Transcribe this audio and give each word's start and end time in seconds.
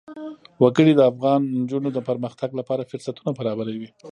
وګړي 0.63 0.93
د 0.95 1.01
افغان 1.11 1.41
نجونو 1.57 1.89
د 1.93 1.99
پرمختګ 2.09 2.49
لپاره 2.59 2.87
فرصتونه 2.89 3.31
برابروي. 3.39 3.89